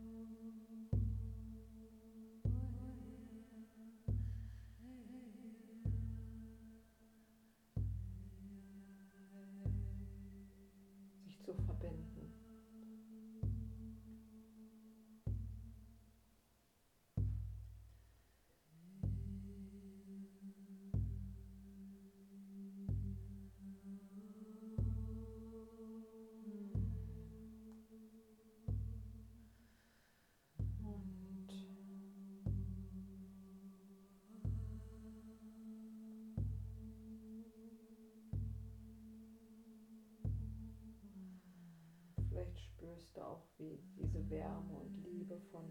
spürst 42.94 43.16
du 43.16 43.20
auch, 43.22 43.42
wie 43.58 43.78
diese 43.96 44.30
Wärme 44.30 44.72
und 44.78 45.02
Liebe 45.02 45.36
von 45.50 45.64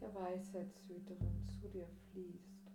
der 0.00 0.12
Weisheitshüterin 0.12 1.46
zu 1.48 1.68
dir 1.68 1.86
fließt, 2.10 2.72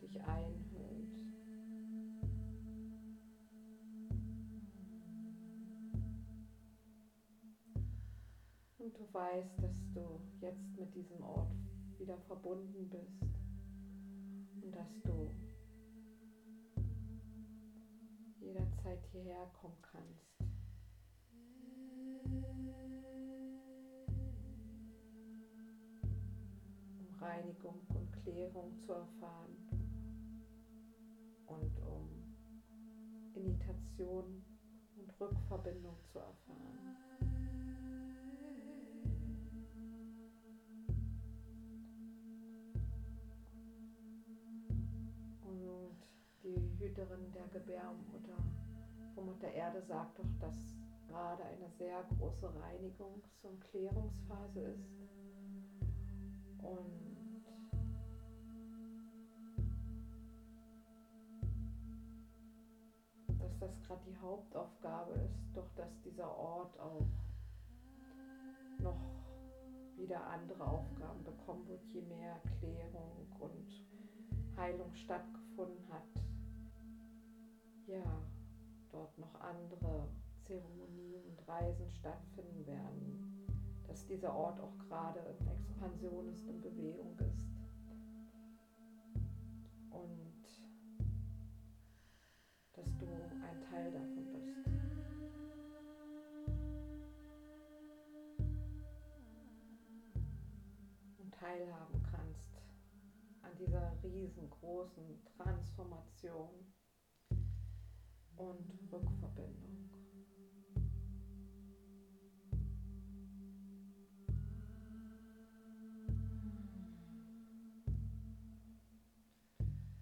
dich 0.00 0.20
einhüllt. 0.22 1.10
Und 8.78 8.96
du 8.96 9.12
weißt, 9.12 9.62
dass 9.62 9.92
du 9.92 10.20
jetzt 10.40 10.78
mit 10.78 10.94
diesem 10.94 11.22
Ort 11.22 11.52
wieder 11.98 12.16
verbunden 12.18 12.88
bist 12.88 13.22
und 14.62 14.74
dass 14.74 15.00
du 15.02 15.34
jederzeit 18.38 19.04
hierher 19.12 19.46
kommen 19.60 19.82
kannst. 19.82 20.29
Reinigung 27.30 27.80
und 27.94 28.12
Klärung 28.24 28.76
zu 28.80 28.92
erfahren 28.92 29.56
und 31.46 31.78
um 31.78 32.08
Imitation 33.34 34.44
und 34.96 35.20
Rückverbindung 35.20 35.96
zu 36.08 36.18
erfahren. 36.18 36.96
Und 45.44 45.96
die 46.42 46.78
Hüterin 46.80 47.30
der 47.32 47.46
Gebärmutter 47.48 48.42
von 49.14 49.26
Mutter 49.26 49.52
Erde 49.52 49.82
sagt 49.82 50.18
doch, 50.18 50.38
dass 50.40 50.56
gerade 51.06 51.44
eine 51.44 51.70
sehr 51.78 52.02
große 52.18 52.48
Reinigungs- 52.48 53.44
und 53.44 53.60
Klärungsphase 53.60 54.60
ist. 54.62 54.90
Und 56.62 57.09
das 63.60 63.80
gerade 63.82 64.00
die 64.06 64.16
Hauptaufgabe 64.18 65.12
ist, 65.12 65.54
doch 65.54 65.68
dass 65.76 66.00
dieser 66.00 66.36
Ort 66.36 66.78
auch 66.80 67.06
noch 68.82 69.00
wieder 69.96 70.26
andere 70.26 70.64
Aufgaben 70.66 71.22
bekommen 71.22 71.68
wird, 71.68 71.84
je 71.92 72.00
mehr 72.02 72.40
Klärung 72.58 73.26
und 73.38 73.86
Heilung 74.56 74.94
stattgefunden 74.94 75.86
hat. 75.90 76.02
Ja, 77.86 78.22
dort 78.90 79.18
noch 79.18 79.34
andere 79.40 80.08
Zeremonien 80.44 81.22
und 81.24 81.46
Reisen 81.46 81.90
stattfinden 81.90 82.66
werden, 82.66 83.46
dass 83.86 84.06
dieser 84.06 84.34
Ort 84.34 84.60
auch 84.60 84.76
gerade 84.78 85.20
in 85.38 85.48
Expansion 85.48 86.28
ist, 86.32 86.46
in 86.46 86.60
Bewegung 86.60 87.18
ist. 87.18 87.46
Und 89.90 90.29
dass 92.80 92.96
du 92.96 93.04
ein 93.04 93.60
Teil 93.70 93.92
davon 93.92 94.24
bist. 94.32 94.56
Und 101.18 101.34
teilhaben 101.34 102.02
kannst 102.10 102.54
an 103.42 103.54
dieser 103.58 103.92
riesengroßen 104.02 105.22
Transformation 105.36 106.48
und 108.36 108.70
Rückverbindung. 108.90 109.90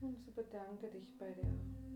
Und 0.01 0.23
so 0.23 0.31
bedanke 0.31 0.89
dich 0.91 1.19
bei 1.19 1.33
der 1.33 1.88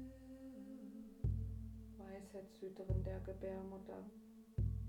Weisheitshüterin 2.23 3.03
der 3.03 3.19
Gebärmutter, 3.21 4.05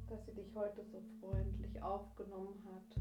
dass 0.08 0.24
sie 0.26 0.34
dich 0.34 0.54
heute 0.54 0.84
so 0.86 1.02
freundlich 1.20 1.82
aufgenommen 1.82 2.64
hat. 2.66 2.96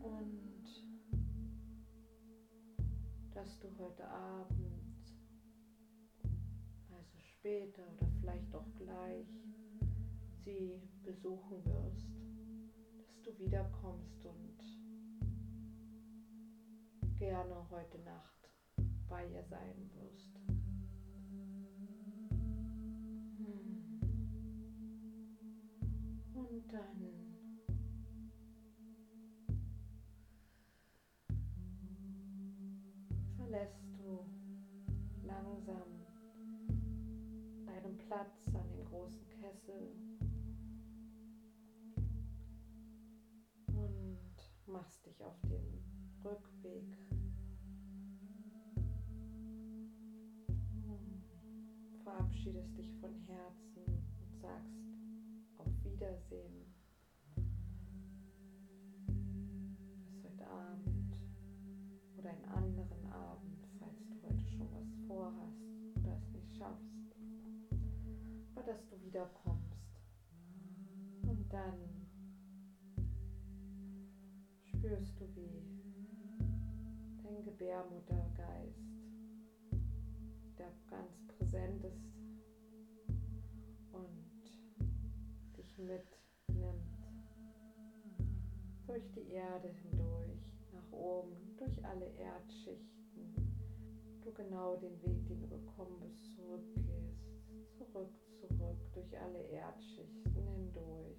Und 0.00 0.64
dass 3.34 3.58
du 3.60 3.68
heute 3.78 4.08
Abend, 4.08 5.12
also 6.90 7.18
später 7.18 7.82
oder 7.82 8.06
vielleicht 8.20 8.54
auch 8.54 8.74
gleich, 8.76 9.28
sie 10.44 10.80
besuchen 11.02 11.64
wirst, 11.66 12.08
dass 12.96 13.22
du 13.22 13.38
wiederkommst 13.38 14.24
und 14.24 14.58
gerne 17.18 17.70
heute 17.70 17.98
Nacht 18.00 18.33
bei 19.08 19.26
ihr 19.26 19.42
sein 19.44 19.90
wirst. 19.94 20.38
Hm. 23.38 24.00
Und 26.34 26.72
dann 26.72 27.14
verlässt 33.36 33.84
du 33.98 34.24
langsam 35.26 36.04
deinen 37.66 37.98
Platz 37.98 38.48
an 38.54 38.68
dem 38.70 38.84
großen 38.84 39.28
Kessel 39.28 39.92
und 43.68 44.66
machst 44.66 45.04
dich 45.06 45.24
auf 45.24 45.40
den 45.42 45.82
Rückweg. 46.24 47.03
Verabschiedest 52.44 52.76
dich 52.76 52.92
von 53.00 53.14
Herzen 53.26 53.86
und 53.86 54.38
sagst 54.38 54.76
auf 55.56 55.66
Wiedersehen. 55.82 56.66
Bis 60.04 60.22
heute 60.24 60.46
Abend 60.50 61.16
oder 62.18 62.28
einen 62.28 62.44
anderen 62.44 63.06
Abend, 63.10 63.66
falls 63.78 64.06
du 64.08 64.28
heute 64.28 64.46
schon 64.46 64.68
was 64.72 64.94
vorhast 65.06 65.56
oder 65.96 66.18
es 66.18 66.32
nicht 66.34 66.54
schaffst. 66.58 67.16
Aber 68.54 68.62
dass 68.66 68.84
du 68.88 69.00
wiederkommst. 69.00 70.02
Und 71.22 71.50
dann 71.50 71.78
spürst 74.64 75.18
du, 75.18 75.34
wie 75.34 75.62
dein 77.22 77.42
Gebärmuttergeist, 77.42 78.84
der 80.58 80.72
ganz 80.90 81.26
präsent 81.26 81.84
ist 81.84 82.03
mitnimmt. 85.86 86.82
Durch 88.86 89.10
die 89.12 89.32
Erde 89.32 89.68
hindurch, 89.82 90.40
nach 90.72 90.92
oben, 90.92 91.56
durch 91.56 91.84
alle 91.84 92.06
Erdschichten. 92.16 92.94
Du 94.22 94.32
genau 94.32 94.76
den 94.76 95.00
Weg, 95.02 95.26
den 95.28 95.40
du 95.40 95.48
gekommen 95.48 96.00
bist, 96.00 96.24
zurückgehst, 96.34 97.20
zurück, 97.76 98.10
zurück, 98.40 98.78
durch 98.94 99.18
alle 99.20 99.42
Erdschichten 99.48 100.32
hindurch. 100.32 101.18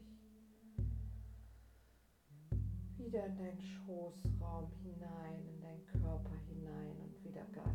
Wieder 2.98 3.26
in 3.28 3.38
deinen 3.38 3.62
Schoßraum 3.62 4.72
hinein, 4.84 5.48
in 5.48 5.62
deinen 5.62 5.86
Körper 5.86 6.36
hinein 6.48 6.96
und 7.02 7.24
wieder 7.24 7.46
ganz 7.54 7.75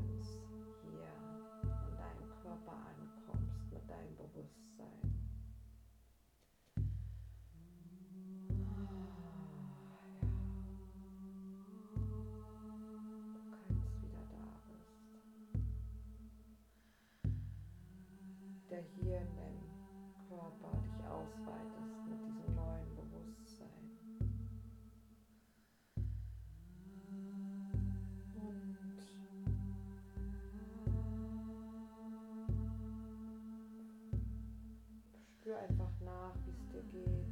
geht. 36.82 37.26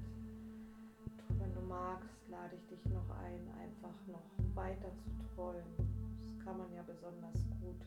Wenn 1.38 1.53
du 1.53 1.61
magst, 1.61 2.28
lade 2.28 2.57
ich 2.57 2.66
dich 2.66 2.84
noch 2.86 3.09
ein, 3.11 3.49
einfach 3.61 3.94
noch 4.07 4.24
weiter 4.55 4.90
zu 4.96 5.11
träumen. 5.34 5.62
Das 6.20 6.44
kann 6.44 6.59
man 6.59 6.72
ja 6.72 6.82
besonders 6.82 7.44
gut, 7.61 7.80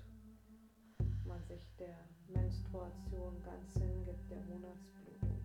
wenn 0.97 1.27
man 1.27 1.43
sich 1.45 1.67
der 1.77 1.97
Menstruation 2.27 3.41
ganz 3.43 3.73
hingibt, 3.73 4.29
der 4.29 4.41
Monatsblutung. 4.41 5.37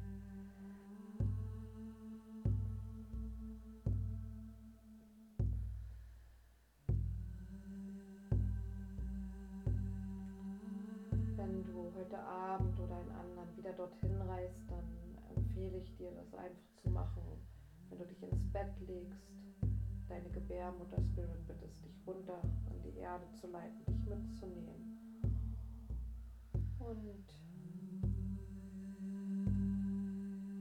Wenn 11.37 11.64
du 11.64 11.93
heute 11.97 12.19
Abend 12.19 12.79
oder 12.79 12.97
einen 12.97 13.11
anderen 13.11 13.57
wieder 13.57 13.73
dorthin 13.73 14.21
reist, 14.23 14.66
empfehle 15.57 15.79
ich 15.79 15.97
dir, 15.97 16.11
das 16.11 16.35
einfach 16.35 16.77
zu 16.83 16.91
machen. 16.91 17.23
Wenn 17.89 17.99
du 17.99 18.07
dich 18.07 18.23
ins 18.23 18.53
Bett 18.53 18.73
legst, 18.87 19.23
deine 20.09 20.29
Gebärmutter 20.31 21.03
Spirit 21.03 21.47
bittest, 21.47 21.83
dich 21.83 22.07
runter 22.07 22.41
an 22.43 22.83
die 22.85 22.99
Erde 22.99 23.25
zu 23.41 23.47
leiten, 23.49 23.85
dich 23.87 24.07
mitzunehmen. 24.07 25.33
Und 26.79 27.25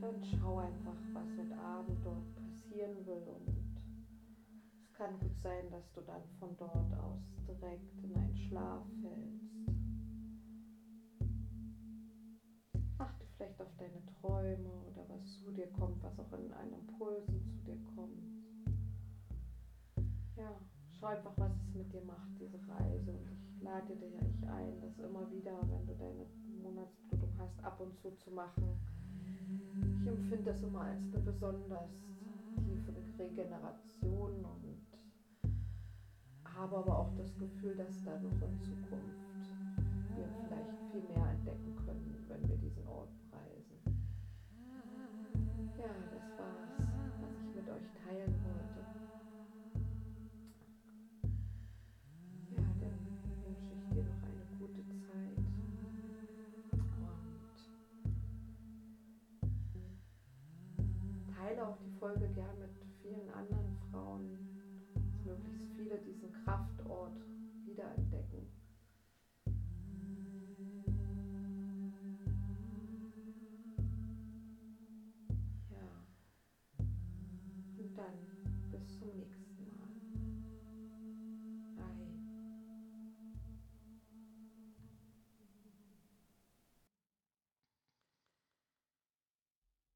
dann 0.02 0.24
schau 0.24 0.60
einfach, 0.60 0.96
was 1.14 1.28
heute 1.38 1.58
Abend 1.60 1.98
dort 2.04 2.36
passieren 2.36 3.06
will. 3.06 3.24
Und 3.28 3.50
es 4.82 4.94
kann 4.94 5.20
gut 5.20 5.38
sein, 5.44 5.70
dass 5.72 5.92
du 5.92 6.02
dann 6.02 6.22
von 6.40 6.56
dort 6.58 6.94
aus 6.94 7.20
direkt 7.46 8.02
in 8.02 8.16
einen 8.16 8.38
Schlaf 8.38 8.86
fällst. 9.02 9.85
Vielleicht 13.36 13.62
auf 13.62 13.76
deine 13.78 14.02
Träume 14.20 14.70
oder 14.92 15.04
was 15.10 15.40
zu 15.40 15.52
dir 15.52 15.68
kommt, 15.68 16.02
was 16.04 16.20
auch 16.20 16.32
in 16.34 16.52
einem 16.54 16.74
Impulsen 16.74 17.42
zu 17.44 17.58
dir 17.66 17.78
kommt. 17.96 18.24
Ja, 20.38 20.52
schau 21.00 21.08
einfach, 21.08 21.34
was 21.38 21.52
es 21.56 21.74
mit 21.76 21.92
dir 21.94 22.04
macht, 22.04 22.30
diese 22.40 22.58
Reise. 22.68 23.12
Und 23.12 23.32
ich 23.32 23.62
lade 23.62 23.96
dich 23.96 24.14
ein, 24.48 24.82
das 24.82 25.00
immer 25.00 25.30
wieder, 25.32 25.60
wenn 25.70 25.86
du 25.86 25.94
deine 25.96 26.26
Monatsblutung 26.62 27.30
hast, 27.38 27.64
ab 27.64 27.80
und 27.80 27.98
zu 27.98 28.16
zu 28.16 28.32
machen. 28.32 28.64
Ich 30.02 30.08
empfinde 30.08 30.52
das 30.52 30.62
immer 30.64 30.82
als 30.82 31.02
eine 31.02 31.20
besonders 31.20 31.92
tiefe 32.58 32.94
Regeneration 33.20 34.46
und 34.46 34.86
habe 36.56 36.78
aber 36.78 37.00
auch 37.00 37.14
das 37.18 37.38
Gefühl, 37.38 37.76
dass 37.76 38.04
da 38.04 38.18
noch 38.20 38.42
in 38.42 38.62
Zukunft 38.62 39.26
wir 40.16 40.30
vielleicht 40.48 40.80
viel 40.92 41.04
mehr 41.14 41.30
entdecken 41.32 41.76
können, 41.76 41.85